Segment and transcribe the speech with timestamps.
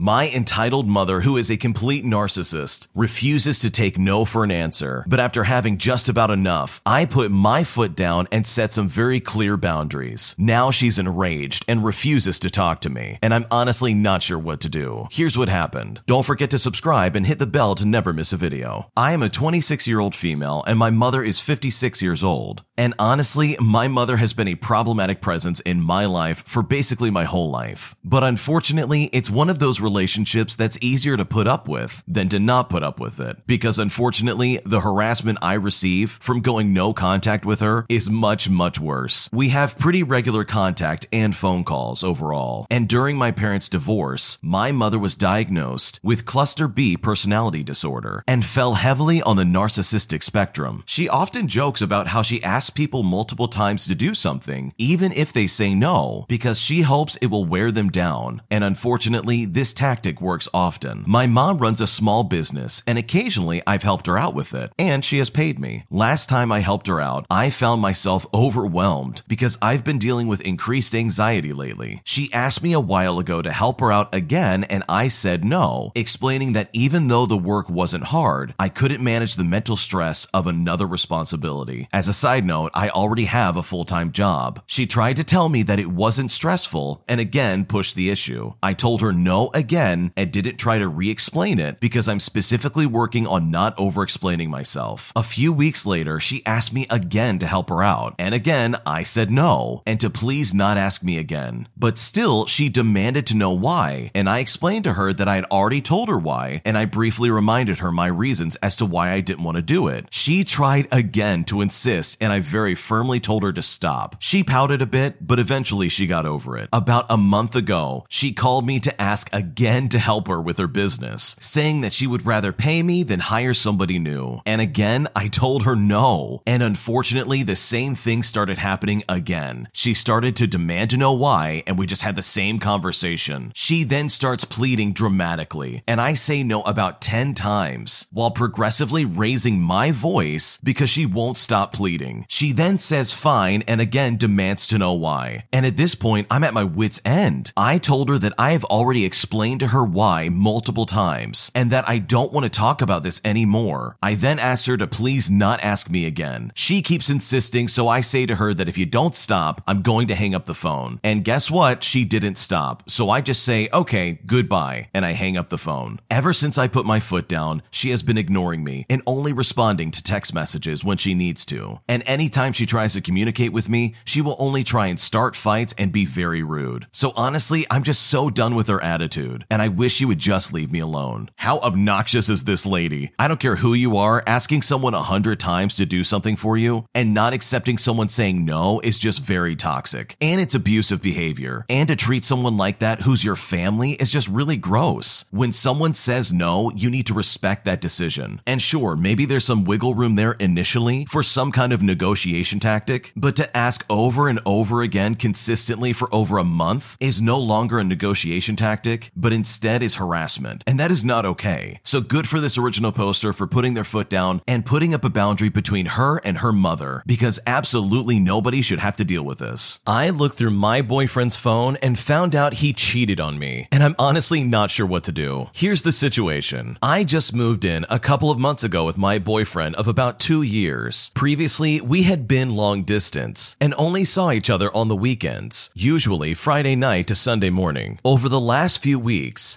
[0.00, 5.04] My entitled mother, who is a complete narcissist, refuses to take no for an answer.
[5.08, 9.18] But after having just about enough, I put my foot down and set some very
[9.18, 10.36] clear boundaries.
[10.38, 14.60] Now she's enraged and refuses to talk to me, and I'm honestly not sure what
[14.60, 15.08] to do.
[15.10, 16.00] Here's what happened.
[16.06, 18.92] Don't forget to subscribe and hit the bell to never miss a video.
[18.96, 22.62] I am a 26 year old female, and my mother is 56 years old.
[22.76, 27.24] And honestly, my mother has been a problematic presence in my life for basically my
[27.24, 27.96] whole life.
[28.04, 32.38] But unfortunately, it's one of those relationships that's easier to put up with than to
[32.38, 33.38] not put up with it.
[33.46, 38.78] Because unfortunately, the harassment I receive from going no contact with her is much, much
[38.78, 39.30] worse.
[39.32, 42.66] We have pretty regular contact and phone calls overall.
[42.70, 48.44] And during my parents' divorce, my mother was diagnosed with cluster B personality disorder and
[48.44, 50.82] fell heavily on the narcissistic spectrum.
[50.86, 55.32] She often jokes about how she asks people multiple times to do something, even if
[55.32, 58.42] they say no, because she hopes it will wear them down.
[58.50, 61.04] And unfortunately, this tactic works often.
[61.06, 65.04] My mom runs a small business, and occasionally I've helped her out with it, and
[65.04, 65.84] she has paid me.
[65.88, 70.40] Last time I helped her out, I found myself overwhelmed because I've been dealing with
[70.40, 72.02] increased anxiety lately.
[72.02, 75.92] She asked me a while ago to help her out again, and I said no,
[75.94, 80.48] explaining that even though the work wasn't hard, I couldn't manage the mental stress of
[80.48, 81.86] another responsibility.
[81.92, 84.60] As a side note, I already have a full time job.
[84.66, 88.54] She tried to tell me that it wasn't stressful and again pushed the issue.
[88.60, 92.86] I told her no again and didn't try to re explain it because I'm specifically
[92.86, 95.12] working on not over explaining myself.
[95.14, 99.02] A few weeks later, she asked me again to help her out, and again, I
[99.02, 101.68] said no and to please not ask me again.
[101.76, 105.44] But still, she demanded to know why, and I explained to her that I had
[105.46, 109.20] already told her why, and I briefly reminded her my reasons as to why I
[109.20, 110.06] didn't want to do it.
[110.10, 114.16] She tried again to insist, and I very firmly told her to stop.
[114.18, 116.68] She pouted a bit, but eventually she got over it.
[116.72, 120.68] About a month ago, she called me to ask again to help her with her
[120.68, 124.40] business, saying that she would rather pay me than hire somebody new.
[124.46, 126.42] And again, I told her no.
[126.46, 129.68] And unfortunately, the same thing started happening again.
[129.72, 133.50] She started to demand to know why, and we just had the same conversation.
[133.52, 139.60] She then starts pleading dramatically, and I say no about 10 times, while progressively raising
[139.60, 142.26] my voice because she won't stop pleading.
[142.28, 145.46] She then says fine and again demands to know why.
[145.52, 147.52] And at this point, I'm at my wits' end.
[147.56, 151.88] I told her that I have already explained to her why multiple times and that
[151.88, 153.96] I don't want to talk about this anymore.
[154.02, 156.52] I then asked her to please not ask me again.
[156.54, 160.06] She keeps insisting, so I say to her that if you don't stop, I'm going
[160.08, 161.00] to hang up the phone.
[161.02, 161.82] And guess what?
[161.82, 162.90] She didn't stop.
[162.90, 165.98] So I just say, okay, goodbye, and I hang up the phone.
[166.10, 169.90] Ever since I put my foot down, she has been ignoring me and only responding
[169.92, 171.80] to text messages when she needs to.
[171.88, 175.34] And any Anytime she tries to communicate with me, she will only try and start
[175.34, 176.86] fights and be very rude.
[176.92, 180.52] So honestly, I'm just so done with her attitude, and I wish you would just
[180.52, 181.30] leave me alone.
[181.36, 183.12] How obnoxious is this lady?
[183.18, 186.56] I don't care who you are, asking someone a hundred times to do something for
[186.56, 190.16] you and not accepting someone saying no is just very toxic.
[190.20, 191.64] And it's abusive behavior.
[191.68, 195.24] And to treat someone like that who's your family is just really gross.
[195.30, 198.40] When someone says no, you need to respect that decision.
[198.46, 203.12] And sure, maybe there's some wiggle room there initially for some kind of negotiation tactic,
[203.16, 207.78] but to ask over and over again consistently for over a month is no longer
[207.78, 210.64] a negotiation tactic, but instead is harassment.
[210.66, 211.80] And that is not okay.
[211.84, 215.10] So good for this original poster for putting their foot down and putting up a
[215.10, 219.80] boundary between her and her mother, because absolutely nobody should have to deal with this.
[219.86, 223.96] I looked through my boyfriend's phone and found out he cheated on me, and I'm
[223.98, 225.48] honestly not sure what to do.
[225.52, 229.74] Here's the situation I just moved in a couple of months ago with my boyfriend
[229.74, 231.10] of about two years.
[231.14, 236.34] Previously, we had been long distance and only saw each other on the weekends, usually
[236.34, 237.98] Friday night to Sunday morning.
[238.04, 239.07] Over the last few weeks,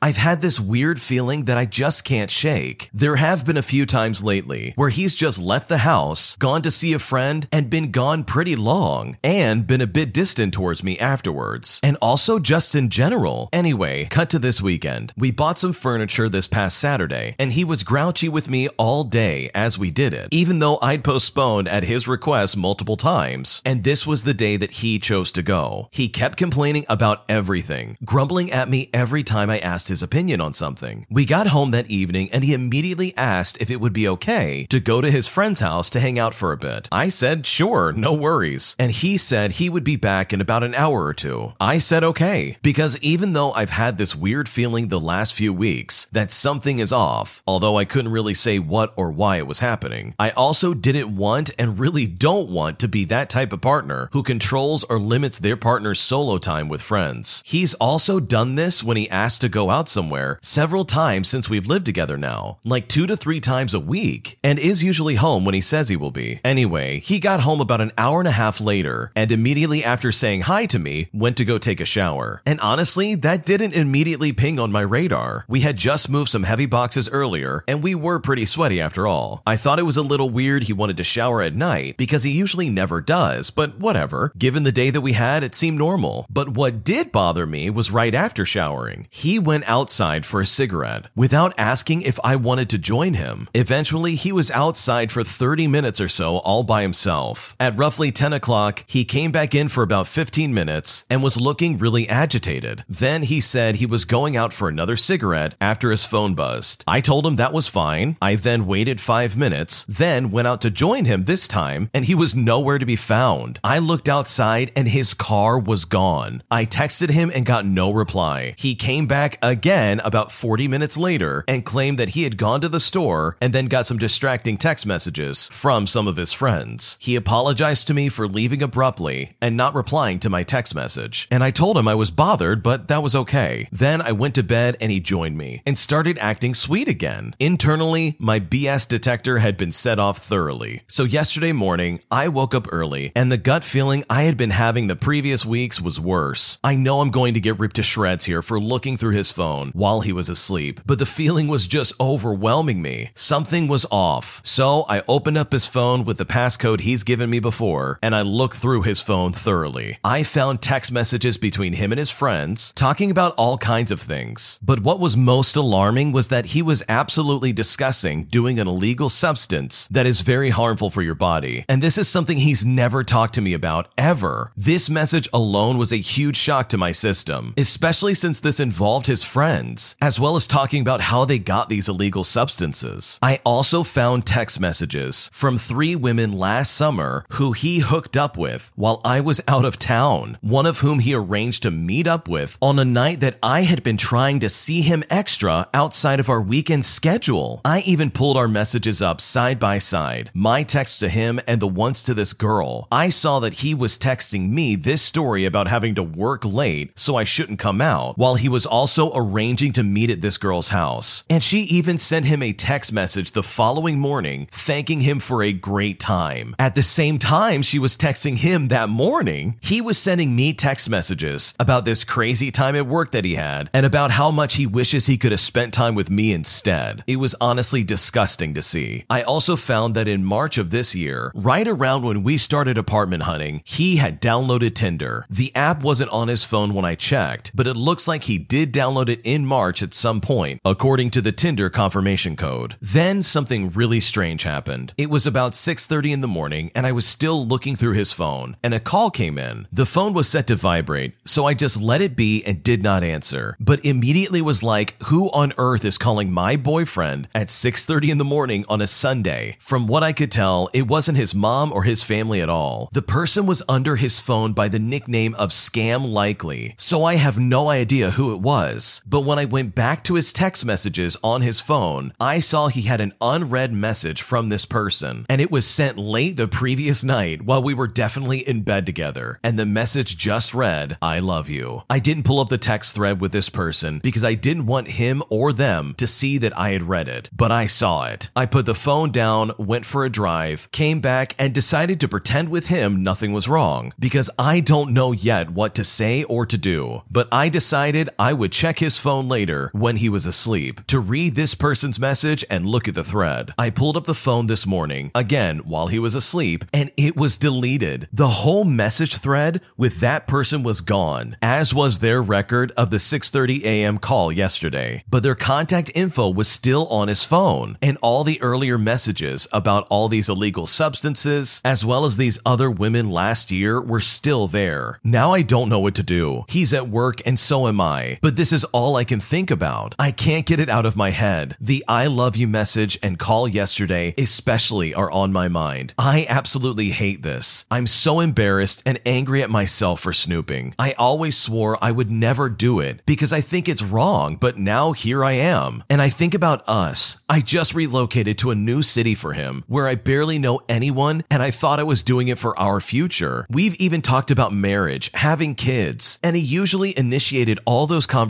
[0.01, 2.89] I've had this weird feeling that I just can't shake.
[2.94, 6.72] There have been a few times lately where he's just left the house, gone to
[6.72, 10.97] see a friend, and been gone pretty long, and been a bit distant towards me
[11.00, 11.79] afterwards.
[11.84, 13.50] And also just in general.
[13.51, 15.13] Anyway, cut to this weekend.
[15.17, 19.51] We bought some furniture this past Saturday, and he was grouchy with me all day
[19.54, 24.06] as we did it, even though I'd postponed at his request multiple times, and this
[24.07, 25.89] was the day that he chose to go.
[25.92, 30.52] He kept complaining about everything, grumbling at me every time I asked his opinion on
[30.52, 31.06] something.
[31.10, 34.80] We got home that evening and he immediately asked if it would be okay to
[34.82, 36.90] go to his friend's house to hang out for a bit.
[36.92, 38.76] I said, sure, no worries.
[38.78, 41.54] And he said he would be back in about an hour or two.
[41.60, 46.06] I said, okay, because even though I've had this weird feeling the last few weeks
[46.12, 50.16] that something is off, although I couldn't really say what or why it was happening,
[50.20, 54.10] I also didn't want and really don't don't want to be that type of partner
[54.14, 57.44] who controls or limits their partner's solo time with friends.
[57.46, 61.68] He's also done this when he asked to go out somewhere several times since we've
[61.68, 65.56] lived together now, like two to three times a week, and is usually home when
[65.56, 66.39] he says he will be.
[66.44, 70.42] Anyway, he got home about an hour and a half later, and immediately after saying
[70.42, 72.42] hi to me, went to go take a shower.
[72.45, 75.45] And honestly, that didn't immediately ping on my radar.
[75.48, 79.42] We had just moved some heavy boxes earlier, and we were pretty sweaty after all.
[79.45, 82.31] I thought it was a little weird he wanted to shower at night because he
[82.31, 84.31] usually never does, but whatever.
[84.38, 86.25] Given the day that we had, it seemed normal.
[86.30, 89.07] But what did bother me was right after showering.
[89.21, 93.50] He went outside for a cigarette without asking if I wanted to join him.
[93.53, 97.56] Eventually, he was outside for 30 minutes or so all by himself.
[97.59, 101.77] At roughly 10 o'clock, he came back in for about 15 minutes and was looking
[101.77, 102.83] really agitated.
[102.89, 106.83] Then he said he was going out for another cigarette after his phone buzzed.
[106.88, 108.18] I told him that was fine.
[108.23, 112.15] I then waited five minutes, then went out to join him this time, and he
[112.15, 113.59] was nowhere to be found.
[113.63, 116.41] I looked outside and his car was gone.
[116.50, 118.56] I texted him and got no reply.
[118.57, 122.69] He came back again about 40 minutes later and claimed that he had gone to
[122.69, 126.98] the store and then got some distracting text messages from some of his friends.
[127.02, 131.28] He apologized to me for leaving abruptly and not replying to my text message.
[131.30, 133.68] And I told him I was bothered, but that was okay.
[133.69, 137.36] Then I went to bed and he joined me and started acting sweet again.
[137.38, 140.84] Internally, my BS detector had been set off thoroughly.
[140.88, 144.88] So yesterday morning, I woke up early and the gut feeling I had been having
[144.88, 146.60] the previous weeks was worse.
[146.64, 149.71] I know I'm going to get ripped to shreds here for looking through his phone
[149.71, 153.09] while he was asleep, but the feeling was just overwhelming me.
[153.15, 154.39] Something was off.
[154.44, 158.21] So I opened up his phone with the passcode he's given me before and I
[158.21, 159.98] looked through his phone thoroughly.
[160.03, 164.59] I found text messages between him and his friends talking about all kinds of things.
[164.62, 169.88] But what was most alarming was that he was absolutely discussing doing an illegal substance
[169.88, 171.65] that is very harmful for your body.
[171.68, 174.51] And this is something he's never talked to me about ever.
[174.56, 179.22] This message alone was a huge shock to my system, especially since this involved his
[179.22, 183.19] friends, as well as talking about how they got these illegal substances.
[183.22, 188.72] I also found text messages from three women last summer who he hooked up with
[188.75, 192.57] while I was out of town, one of whom he arranged to meet up with
[192.60, 196.42] on a night that I had been trying to see him extra outside of our
[196.42, 197.62] weekend schedule.
[197.63, 201.68] I even pulled our messages up side by side, my text to him and the
[201.68, 202.88] ones to this girl.
[202.92, 207.16] I saw that he was texting me this story about having to work late so
[207.16, 211.23] I shouldn't come out, while he was also arranging to meet at this girl's house.
[211.29, 215.51] And she even sent him a text message the following morning thanking him for a
[215.51, 216.56] great time.
[216.57, 219.57] At the same time, she was texting him that morning.
[219.62, 223.69] He was sending me text messages about this crazy time at work that he had
[223.73, 227.03] and about how much he wishes he could have spent time with me instead.
[227.07, 229.03] It was honestly disgusting to see.
[229.09, 233.23] I also found that in March of this year, right around when we started apartment
[233.23, 235.25] hunting, he had downloaded Tinder.
[235.29, 238.61] The app wasn't on his phone when I checked, but it looks like he did
[238.66, 242.75] download it in March at some point, according to the Tinder confirmation code.
[242.81, 244.94] Then something really strange happened.
[244.98, 248.58] It was about 6:30 in the morning and I was still looking through his phone
[248.63, 249.68] and a call came in.
[249.72, 253.04] The phone was set to vibrate, so I just let it be and did not
[253.04, 253.56] answer.
[253.60, 258.25] But immediately was like, who on earth is calling my boyfriend at 6:30 in the
[258.25, 259.56] morning on a Sunday?
[259.60, 262.90] From what I could tell, it wasn't his mom or his family at all.
[262.92, 267.38] The person was under his phone by the nickname of Scam Likely, so I have
[267.38, 268.50] no idea who it was.
[268.51, 272.68] Was, but when I went back to his text messages on his phone, I saw
[272.68, 277.02] he had an unread message from this person, and it was sent late the previous
[277.02, 279.40] night while we were definitely in bed together.
[279.42, 281.83] And the message just read, I love you.
[281.90, 285.23] I didn't pull up the text thread with this person because I didn't want him
[285.30, 288.31] or them to see that I had read it, but I saw it.
[288.35, 292.49] I put the phone down, went for a drive, came back, and decided to pretend
[292.49, 296.57] with him nothing was wrong because I don't know yet what to say or to
[296.57, 297.04] do.
[297.09, 301.36] But I decided I would check his phone later when he was asleep to read
[301.36, 303.54] this person's message and look at the thread.
[303.57, 307.38] I pulled up the phone this morning, again while he was asleep, and it was
[307.38, 308.07] deleted.
[308.12, 312.98] The whole message thread with that person was gone, as was their record of the
[312.98, 313.98] 6:30 a.m.
[313.98, 315.04] call yesterday.
[315.10, 319.88] But their contact info was still on his phone, and all the earlier messages about
[319.90, 325.00] all these illegal substances, as well as these other women last year, were still there.
[325.04, 326.45] Now I don't know what to do.
[326.48, 329.95] He's at work and so am I, but this is all I can think about.
[330.00, 331.56] I can't get it out of my head.
[331.59, 335.94] The I love you message and call yesterday, especially, are on my mind.
[335.97, 337.66] I absolutely hate this.
[337.69, 340.73] I'm so embarrassed and angry at myself for snooping.
[340.80, 344.94] I always swore I would never do it because I think it's wrong, but now
[344.94, 345.83] here I am.
[345.90, 347.18] And I think about us.
[347.30, 351.44] I just relocated to a new city for him where I barely know anyone and
[351.44, 353.45] I thought I was doing it for our future.
[353.50, 358.20] We've even talked about marriage, having kids, and he usually initiated all those conversations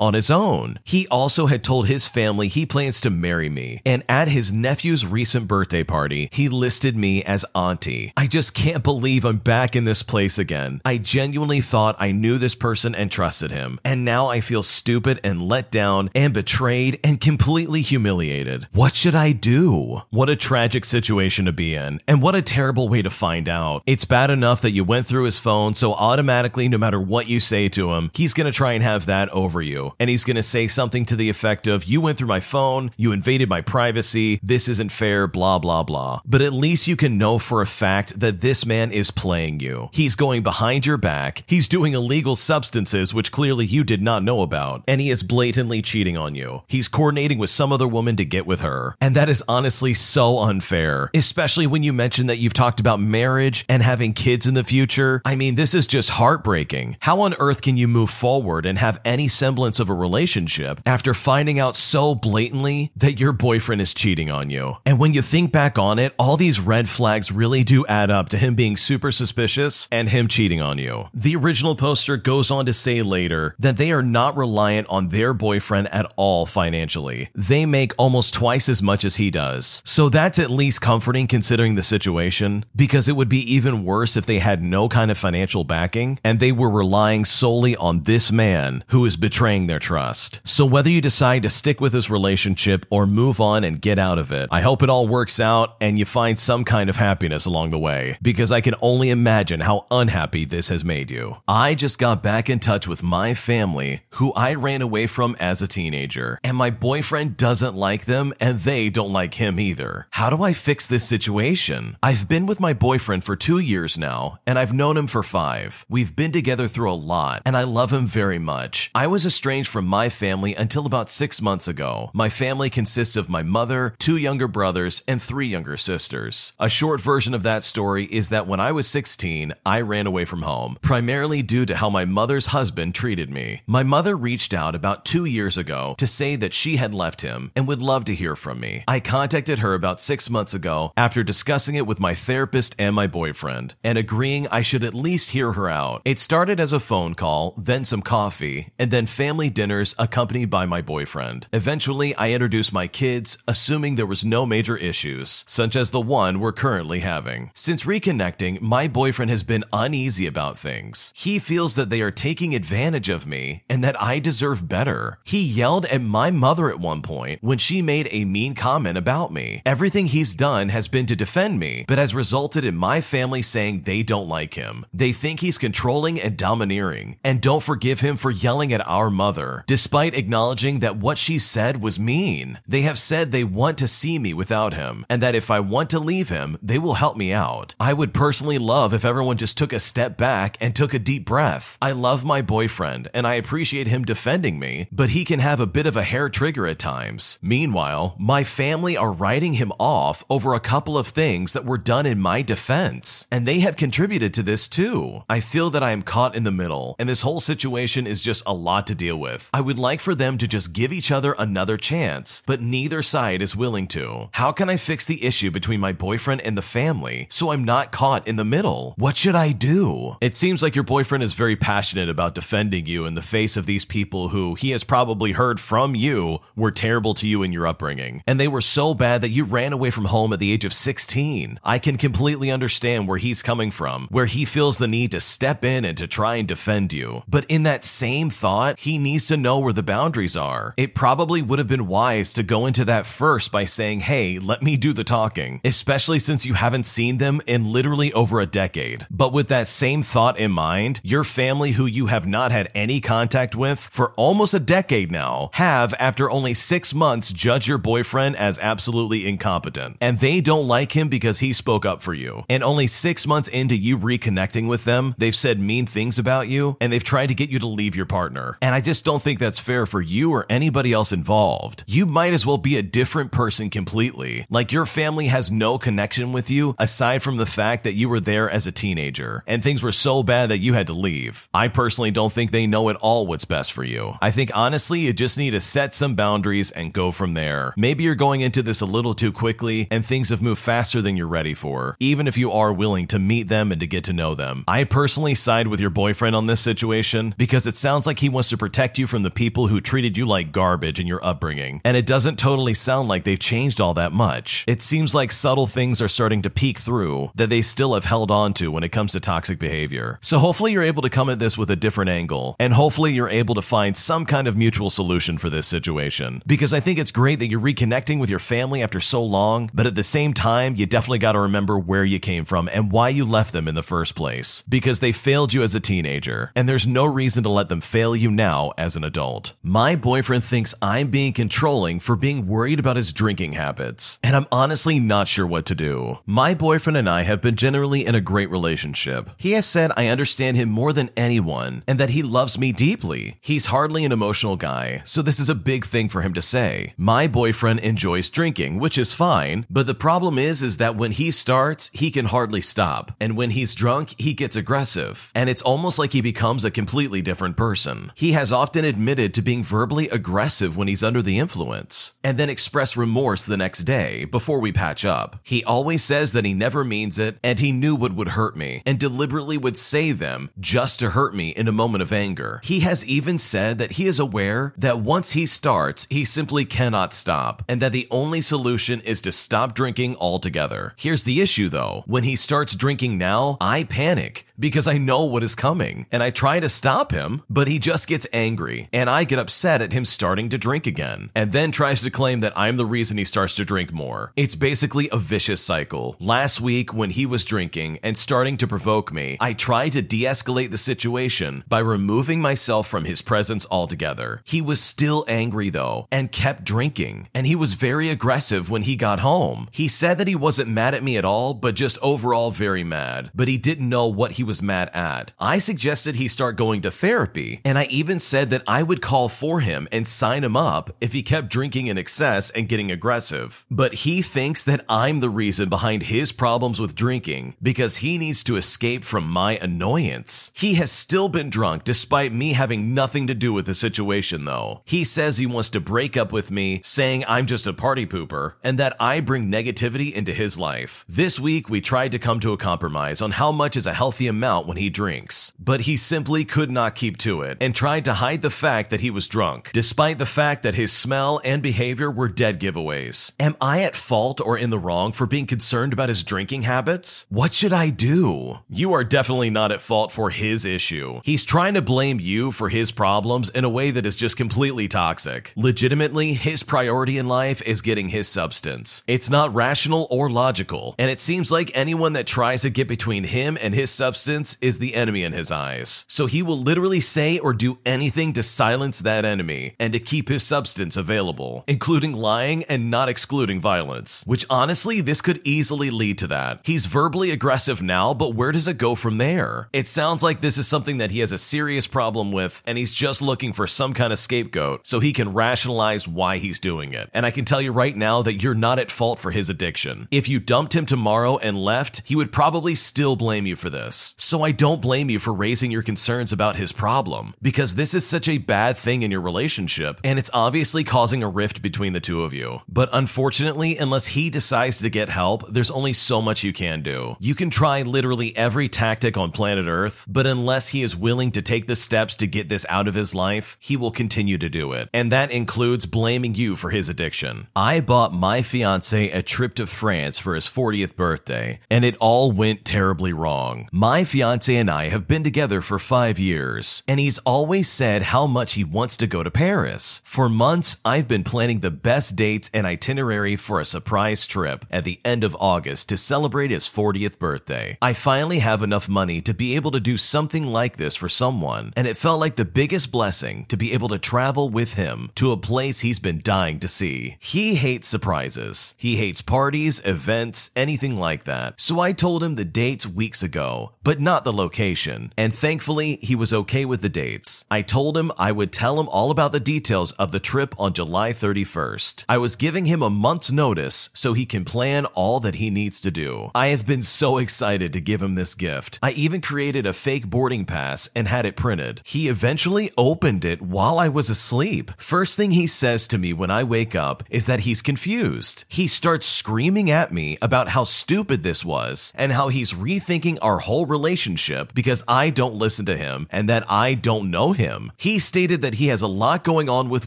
[0.00, 0.78] on his own.
[0.84, 5.06] He also had told his family he plans to marry me, and at his nephew's
[5.06, 8.12] recent birthday party, he listed me as auntie.
[8.16, 10.80] I just can't believe I'm back in this place again.
[10.84, 15.20] I genuinely thought I knew this person and trusted him, and now I feel stupid
[15.24, 18.66] and let down and betrayed and completely humiliated.
[18.72, 20.02] What should I do?
[20.10, 23.82] What a tragic situation to be in, and what a terrible way to find out.
[23.86, 27.40] It's bad enough that you went through his phone, so automatically, no matter what you
[27.40, 29.92] say to him, he's gonna try and have that over you.
[29.98, 33.12] And he's gonna say something to the effect of, You went through my phone, you
[33.12, 36.20] invaded my privacy, this isn't fair, blah, blah, blah.
[36.24, 39.88] But at least you can know for a fact that this man is playing you.
[39.92, 44.42] He's going behind your back, he's doing illegal substances, which clearly you did not know
[44.42, 46.62] about, and he is blatantly cheating on you.
[46.66, 48.96] He's coordinating with some other woman to get with her.
[49.00, 53.64] And that is honestly so unfair, especially when you mention that you've talked about marriage
[53.68, 55.22] and having kids in the future.
[55.24, 56.96] I mean, this is just heartbreaking.
[57.00, 61.14] How on earth can you move forward and have any semblance of a relationship after
[61.14, 64.76] finding out so blatantly that your boyfriend is cheating on you?
[64.84, 68.28] And when you think back on it, all these red flags really do add up
[68.30, 71.08] to him being super suspicious and him cheating on you.
[71.14, 75.32] The original poster goes on to say later that they are not reliant on their
[75.32, 77.30] boyfriend at all financially.
[77.34, 79.82] They make almost twice as much as he does.
[79.84, 84.26] So that's at least comforting considering the situation, because it would be even worse if
[84.26, 88.83] they had no kind of financial backing and they were relying solely on this man
[88.88, 90.40] who is betraying their trust.
[90.44, 94.18] So whether you decide to stick with this relationship or move on and get out
[94.18, 97.46] of it, I hope it all works out and you find some kind of happiness
[97.46, 101.36] along the way, because I can only imagine how unhappy this has made you.
[101.46, 105.62] I just got back in touch with my family, who I ran away from as
[105.62, 110.06] a teenager, and my boyfriend doesn't like them and they don't like him either.
[110.10, 111.96] How do I fix this situation?
[112.02, 115.84] I've been with my boyfriend for two years now, and I've known him for five.
[115.88, 118.38] We've been together through a lot, and I love him very
[118.74, 118.90] much.
[118.94, 122.10] I was estranged from my family until about six months ago.
[122.12, 126.54] My family consists of my mother, two younger brothers, and three younger sisters.
[126.58, 130.24] A short version of that story is that when I was 16, I ran away
[130.24, 133.62] from home, primarily due to how my mother's husband treated me.
[133.66, 137.52] My mother reached out about two years ago to say that she had left him
[137.54, 138.82] and would love to hear from me.
[138.88, 143.06] I contacted her about six months ago after discussing it with my therapist and my
[143.06, 146.02] boyfriend and agreeing I should at least hear her out.
[146.04, 150.66] It started as a phone call, then some coffee, and then family dinners accompanied by
[150.66, 151.48] my boyfriend.
[151.52, 156.40] Eventually, I introduced my kids, assuming there was no major issues, such as the one
[156.40, 157.50] we're currently having.
[157.54, 161.12] Since reconnecting, my boyfriend has been uneasy about things.
[161.16, 165.18] He feels that they are taking advantage of me and that I deserve better.
[165.24, 169.32] He yelled at my mother at one point when she made a mean comment about
[169.32, 169.62] me.
[169.66, 173.82] Everything he's done has been to defend me, but has resulted in my family saying
[173.82, 174.86] they don't like him.
[174.92, 179.64] They think he's controlling and domineering, and don't forgive him for yelling at our mother,
[179.66, 182.58] despite acknowledging that what she said was mean.
[182.66, 185.90] They have said they want to see me without him, and that if I want
[185.90, 187.74] to leave him, they will help me out.
[187.80, 191.24] I would personally love if everyone just took a step back and took a deep
[191.24, 191.76] breath.
[191.82, 195.66] I love my boyfriend, and I appreciate him defending me, but he can have a
[195.66, 197.38] bit of a hair trigger at times.
[197.42, 202.06] Meanwhile, my family are writing him off over a couple of things that were done
[202.06, 205.22] in my defense, and they have contributed to this too.
[205.28, 208.43] I feel that I am caught in the middle, and this whole situation is just
[208.46, 209.50] a lot to deal with.
[209.52, 213.42] I would like for them to just give each other another chance, but neither side
[213.42, 214.28] is willing to.
[214.32, 217.92] How can I fix the issue between my boyfriend and the family so I'm not
[217.92, 218.94] caught in the middle?
[218.96, 220.16] What should I do?
[220.20, 223.66] It seems like your boyfriend is very passionate about defending you in the face of
[223.66, 227.66] these people who he has probably heard from you were terrible to you in your
[227.66, 228.22] upbringing.
[228.26, 230.72] And they were so bad that you ran away from home at the age of
[230.72, 231.60] 16.
[231.62, 235.64] I can completely understand where he's coming from, where he feels the need to step
[235.64, 237.22] in and to try and defend you.
[237.28, 240.74] But in that same thought, he needs to know where the boundaries are.
[240.76, 244.62] It probably would have been wise to go into that first by saying, hey, let
[244.62, 249.06] me do the talking, especially since you haven't seen them in literally over a decade.
[249.10, 253.00] But with that same thought in mind, your family, who you have not had any
[253.00, 258.36] contact with for almost a decade now, have, after only six months, judged your boyfriend
[258.36, 259.96] as absolutely incompetent.
[260.00, 262.44] And they don't like him because he spoke up for you.
[262.48, 266.76] And only six months into you reconnecting with them, they've said mean things about you
[266.80, 268.56] and they've tried to get you to leave your partner.
[268.62, 271.84] And I just don't think that's fair for you or anybody else involved.
[271.86, 274.46] You might as well be a different person completely.
[274.48, 278.20] Like your family has no connection with you aside from the fact that you were
[278.20, 281.50] there as a teenager and things were so bad that you had to leave.
[281.52, 284.14] I personally don't think they know at all what's best for you.
[284.22, 287.74] I think honestly, you just need to set some boundaries and go from there.
[287.76, 291.18] Maybe you're going into this a little too quickly and things have moved faster than
[291.18, 294.14] you're ready for, even if you are willing to meet them and to get to
[294.14, 294.64] know them.
[294.66, 298.28] I personally side with your boyfriend on this situation because it sounds like like he
[298.28, 301.80] wants to protect you from the people who treated you like garbage in your upbringing,
[301.84, 304.64] and it doesn't totally sound like they've changed all that much.
[304.68, 308.30] It seems like subtle things are starting to peek through that they still have held
[308.30, 310.20] on to when it comes to toxic behavior.
[310.22, 313.28] So hopefully you're able to come at this with a different angle, and hopefully you're
[313.28, 316.40] able to find some kind of mutual solution for this situation.
[316.46, 319.88] Because I think it's great that you're reconnecting with your family after so long, but
[319.88, 323.08] at the same time, you definitely got to remember where you came from and why
[323.08, 324.62] you left them in the first place.
[324.68, 328.16] Because they failed you as a teenager, and there's no reason to let them fail
[328.16, 329.52] you now as an adult.
[329.62, 334.48] My boyfriend thinks I'm being controlling for being worried about his drinking habits, and I'm
[334.50, 336.18] honestly not sure what to do.
[336.26, 339.30] My boyfriend and I have been generally in a great relationship.
[339.36, 343.38] He has said I understand him more than anyone and that he loves me deeply.
[343.40, 346.94] He's hardly an emotional guy, so this is a big thing for him to say.
[346.96, 351.30] My boyfriend enjoys drinking, which is fine, but the problem is is that when he
[351.30, 353.12] starts, he can hardly stop.
[353.20, 355.30] And when he's drunk, he gets aggressive.
[355.32, 357.83] And it's almost like he becomes a completely different person.
[358.14, 362.48] He has often admitted to being verbally aggressive when he's under the influence, and then
[362.48, 365.40] express remorse the next day before we patch up.
[365.42, 368.82] He always says that he never means it and he knew what would hurt me
[368.86, 372.60] and deliberately would say them just to hurt me in a moment of anger.
[372.64, 377.12] He has even said that he is aware that once he starts, he simply cannot
[377.12, 380.94] stop and that the only solution is to stop drinking altogether.
[380.96, 382.04] Here's the issue though.
[382.06, 386.30] When he starts drinking now, I panic because I know what is coming and I
[386.30, 390.04] try to stop him, but he just gets angry and I get upset at him
[390.04, 393.56] starting to drink again and then tries to claim that I'm the reason he starts
[393.56, 394.32] to drink more.
[394.36, 396.16] It's basically a vicious cycle.
[396.20, 400.22] Last week, when he was drinking and starting to provoke me, I tried to de
[400.22, 404.42] escalate the situation by removing myself from his presence altogether.
[404.44, 408.96] He was still angry though and kept drinking, and he was very aggressive when he
[408.96, 409.68] got home.
[409.72, 413.30] He said that he wasn't mad at me at all, but just overall very mad,
[413.34, 415.32] but he didn't know what he was mad at.
[415.40, 419.28] I suggested he start going to therapy, and I even said that I would call
[419.28, 423.64] for him and sign him up if he kept drinking in excess and getting aggressive.
[423.70, 428.44] But he thinks that I'm the reason behind his problems with drinking because he needs
[428.44, 430.50] to escape from my annoyance.
[430.54, 434.82] He has still been drunk despite me having nothing to do with the situation though.
[434.84, 438.54] He says he wants to break up with me, saying I'm just a party pooper
[438.62, 441.04] and that I bring negativity into his life.
[441.08, 444.26] This week we tried to come to a compromise on how much is a healthy
[444.34, 448.14] amount when he drinks, but he simply could not keep to it and tried to
[448.14, 452.10] hide the fact that he was drunk, despite the fact that his smell and behavior
[452.10, 453.32] were dead giveaways.
[453.38, 457.26] Am I at fault or in the wrong for being concerned about his drinking habits?
[457.28, 458.58] What should I do?
[458.68, 461.20] You are definitely not at fault for his issue.
[461.24, 464.88] He's trying to blame you for his problems in a way that is just completely
[464.88, 465.52] toxic.
[465.54, 469.02] Legitimately, his priority in life is getting his substance.
[469.06, 473.24] It's not rational or logical, and it seems like anyone that tries to get between
[473.24, 476.04] him and his substance is the enemy in his eyes.
[476.08, 480.28] So he will literally say or do anything to silence that enemy and to keep
[480.28, 484.24] his substance available, including lying and not excluding violence.
[484.26, 486.60] Which honestly, this could easily lead to that.
[486.64, 489.68] He's verbally aggressive now, but where does it go from there?
[489.72, 492.94] It sounds like this is something that he has a serious problem with, and he's
[492.94, 497.10] just looking for some kind of scapegoat so he can rationalize why he's doing it.
[497.12, 500.08] And I can tell you right now that you're not at fault for his addiction.
[500.10, 504.13] If you dumped him tomorrow and left, he would probably still blame you for this.
[504.16, 508.06] So I don't blame you for raising your concerns about his problem, because this is
[508.06, 512.00] such a bad thing in your relationship, and it's obviously causing a rift between the
[512.00, 512.60] two of you.
[512.68, 517.16] But unfortunately, unless he decides to get help, there's only so much you can do.
[517.18, 521.42] You can try literally every tactic on planet Earth, but unless he is willing to
[521.42, 524.72] take the steps to get this out of his life, he will continue to do
[524.72, 524.88] it.
[524.92, 527.48] And that includes blaming you for his addiction.
[527.56, 532.30] I bought my fiance a trip to France for his 40th birthday, and it all
[532.30, 533.68] went terribly wrong.
[533.72, 538.26] My fiance and I have been together for five years, and he's always said how
[538.26, 540.00] much he wants to go to Paris.
[540.04, 544.84] For months, I've been planning the best dates and itinerary for a surprise trip at
[544.84, 547.78] the end of August to celebrate his 40th birthday.
[547.80, 551.72] I finally have enough money to be able to do something like this for someone,
[551.76, 555.32] and it felt like the biggest blessing to be able to travel with him to
[555.32, 557.16] a place he's been dying to see.
[557.20, 558.74] He hates surprises.
[558.78, 561.60] He hates parties, events, anything like that.
[561.60, 565.12] So I told him the dates weeks ago, but not the location.
[565.16, 567.44] And thankfully, he was okay with the dates.
[567.50, 570.72] I told him I would tell him all about the details of the trip on
[570.72, 572.04] July 31st.
[572.08, 575.80] I was giving him a month's notice so he can plan all that he needs
[575.82, 576.30] to do.
[576.34, 578.78] I have been so excited to give him this gift.
[578.82, 581.80] I even created a fake boarding pass and had it printed.
[581.84, 584.70] He eventually opened it while I was asleep.
[584.76, 588.44] First thing he says to me when I wake up is that he's confused.
[588.48, 593.38] He starts screaming at me about how stupid this was and how he's rethinking our
[593.38, 597.70] whole relationship relationship because I don't listen to him and that I don't know him.
[597.76, 599.86] He stated that he has a lot going on with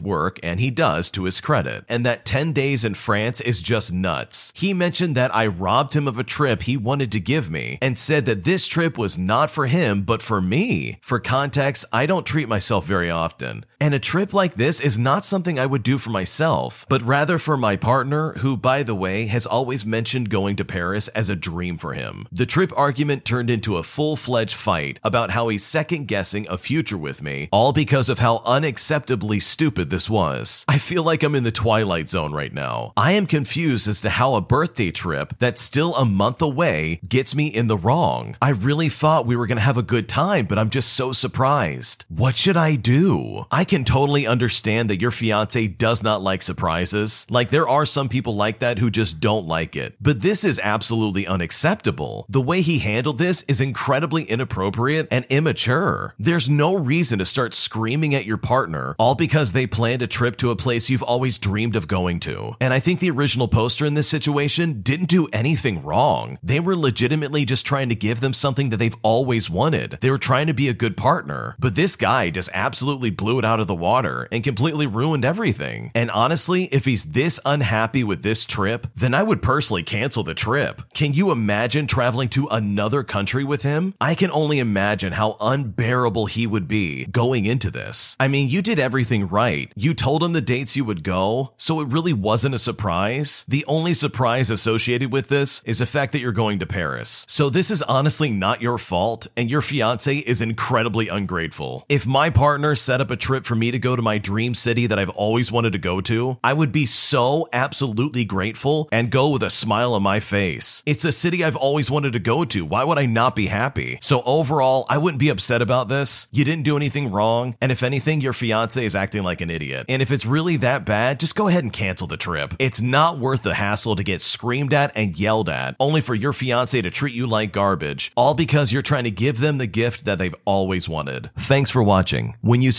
[0.00, 3.92] work, and he does to his credit, and that 10 days in France is just
[3.92, 4.52] nuts.
[4.54, 7.98] He mentioned that I robbed him of a trip he wanted to give me and
[7.98, 10.98] said that this trip was not for him, but for me.
[11.02, 13.64] For context, I don't treat myself very often.
[13.80, 17.38] And a trip like this is not something I would do for myself, but rather
[17.38, 21.36] for my partner, who, by the way, has always mentioned going to Paris as a
[21.36, 22.26] dream for him.
[22.32, 26.58] The trip argument turned into a full fledged fight about how he's second guessing a
[26.58, 30.64] future with me, all because of how unacceptably stupid this was.
[30.66, 32.92] I feel like I'm in the twilight zone right now.
[32.96, 37.32] I am confused as to how a birthday trip that's still a month away gets
[37.32, 38.36] me in the wrong.
[38.42, 42.06] I really thought we were gonna have a good time, but I'm just so surprised.
[42.08, 43.46] What should I do?
[43.52, 47.26] I can totally understand that your fiance does not like surprises.
[47.30, 49.96] Like, there are some people like that who just don't like it.
[50.00, 52.26] But this is absolutely unacceptable.
[52.28, 56.14] The way he handled this is incredibly inappropriate and immature.
[56.18, 60.36] There's no reason to start screaming at your partner all because they planned a trip
[60.36, 62.54] to a place you've always dreamed of going to.
[62.60, 66.38] And I think the original poster in this situation didn't do anything wrong.
[66.42, 69.98] They were legitimately just trying to give them something that they've always wanted.
[70.00, 71.56] They were trying to be a good partner.
[71.58, 75.90] But this guy just absolutely blew it out of the water and completely ruined everything.
[75.94, 80.34] And honestly, if he's this unhappy with this trip, then I would personally cancel the
[80.34, 80.82] trip.
[80.94, 83.94] Can you imagine traveling to another country with him?
[84.00, 88.16] I can only imagine how unbearable he would be going into this.
[88.20, 89.72] I mean, you did everything right.
[89.76, 93.44] You told him the dates you would go, so it really wasn't a surprise.
[93.48, 97.26] The only surprise associated with this is the fact that you're going to Paris.
[97.28, 101.84] So this is honestly not your fault, and your fiance is incredibly ungrateful.
[101.88, 104.86] If my partner set up a trip for me to go to my dream city
[104.86, 109.30] that I've always wanted to go to, I would be so absolutely grateful and go
[109.30, 110.82] with a smile on my face.
[110.86, 112.64] It's a city I've always wanted to go to.
[112.64, 113.98] Why would I not be happy?
[114.02, 116.28] So overall, I wouldn't be upset about this.
[116.30, 119.86] You didn't do anything wrong, and if anything, your fiance is acting like an idiot.
[119.88, 122.54] And if it's really that bad, just go ahead and cancel the trip.
[122.58, 126.34] It's not worth the hassle to get screamed at and yelled at, only for your
[126.34, 130.04] fiance to treat you like garbage, all because you're trying to give them the gift
[130.04, 131.30] that they've always wanted.
[131.38, 132.36] Thanks for watching.
[132.42, 132.72] When you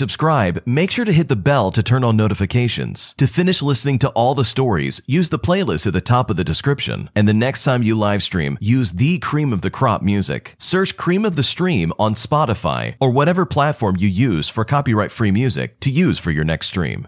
[0.65, 3.13] make sure to hit the bell to turn on notifications.
[3.17, 6.43] To finish listening to all the stories, use the playlist at the top of the
[6.43, 7.09] description.
[7.15, 10.55] And the next time you live stream, use the cream of the crop music.
[10.57, 15.31] Search Cream of the Stream on Spotify or whatever platform you use for copyright free
[15.31, 17.07] music to use for your next stream.